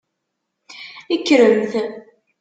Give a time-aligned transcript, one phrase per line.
[1.19, 1.73] Kkremt.